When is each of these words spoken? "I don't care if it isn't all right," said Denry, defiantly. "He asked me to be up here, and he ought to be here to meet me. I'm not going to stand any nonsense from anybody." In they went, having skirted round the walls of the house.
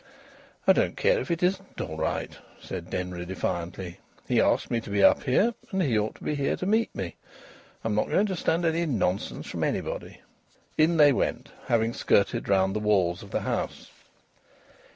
"I 0.65 0.73
don't 0.73 0.97
care 0.97 1.19
if 1.19 1.29
it 1.29 1.43
isn't 1.43 1.79
all 1.79 1.95
right," 1.95 2.35
said 2.59 2.89
Denry, 2.89 3.23
defiantly. 3.23 3.99
"He 4.27 4.41
asked 4.41 4.71
me 4.71 4.81
to 4.81 4.89
be 4.89 5.03
up 5.03 5.21
here, 5.25 5.53
and 5.69 5.79
he 5.83 5.95
ought 5.99 6.15
to 6.15 6.23
be 6.23 6.33
here 6.33 6.55
to 6.55 6.65
meet 6.65 6.95
me. 6.95 7.17
I'm 7.83 7.93
not 7.93 8.09
going 8.09 8.25
to 8.25 8.35
stand 8.35 8.65
any 8.65 8.87
nonsense 8.87 9.45
from 9.45 9.63
anybody." 9.63 10.19
In 10.75 10.97
they 10.97 11.13
went, 11.13 11.51
having 11.67 11.93
skirted 11.93 12.49
round 12.49 12.75
the 12.75 12.79
walls 12.79 13.21
of 13.21 13.29
the 13.29 13.41
house. 13.41 13.91